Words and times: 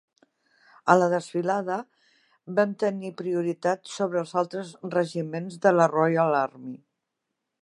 A 0.93 0.95
la 1.01 1.09
desfilada, 1.11 1.77
ven 2.61 2.73
tenir 2.85 3.13
prioritat 3.21 3.95
sobre 3.99 4.23
els 4.25 4.35
altres 4.45 4.75
regiments 4.99 5.63
de 5.69 5.79
la 5.81 5.91
Royal 5.97 6.39
Army. 6.45 6.79